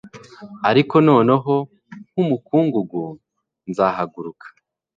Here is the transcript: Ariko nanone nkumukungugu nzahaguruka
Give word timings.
Ariko 0.69 0.95
nanone 1.05 1.33
nkumukungugu 2.09 3.01
nzahaguruka 3.69 4.47